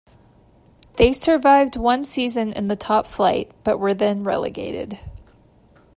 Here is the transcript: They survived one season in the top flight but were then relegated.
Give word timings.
They 0.95 1.13
survived 1.13 1.75
one 1.77 2.05
season 2.05 2.53
in 2.53 2.69
the 2.69 2.75
top 2.75 3.05
flight 3.05 3.51
but 3.63 3.77
were 3.77 3.93
then 3.93 4.23
relegated. 4.23 4.97